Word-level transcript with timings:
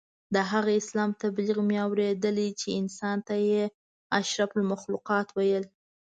د 0.35 0.37
هغه 0.51 0.71
اسلام 0.81 1.09
تبلیغ 1.23 1.57
مې 1.67 1.77
اورېدلی 1.85 2.49
چې 2.59 2.67
انسان 2.79 3.17
ته 3.27 3.35
یې 3.49 3.63
اشرف 4.19 4.51
المخلوقات 4.59 5.27
ویل. 5.31 5.65